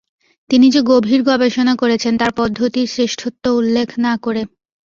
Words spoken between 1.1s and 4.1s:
গবেষণা করেছেন তার পদ্ধতির শ্রেষ্ঠত্ব উল্লেখ